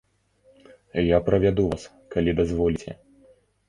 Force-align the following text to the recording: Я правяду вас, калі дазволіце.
Я 1.15 1.21
правяду 1.29 1.69
вас, 1.69 1.87
калі 2.17 2.31
дазволіце. 2.43 3.01